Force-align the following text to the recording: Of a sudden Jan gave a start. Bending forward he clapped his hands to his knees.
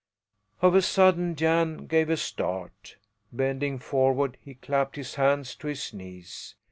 Of 0.63 0.73
a 0.73 0.81
sudden 0.81 1.35
Jan 1.35 1.85
gave 1.85 2.09
a 2.09 2.17
start. 2.17 2.97
Bending 3.31 3.77
forward 3.77 4.39
he 4.41 4.55
clapped 4.55 4.95
his 4.95 5.13
hands 5.13 5.53
to 5.57 5.67
his 5.67 5.93
knees. 5.93 6.55